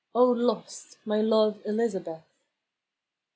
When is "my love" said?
1.05-1.61